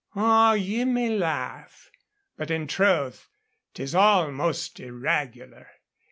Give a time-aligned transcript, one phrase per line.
[0.15, 1.91] "Oh, ye may laugh.
[2.35, 3.29] But in truth
[3.75, 5.67] 'tis all most irregular.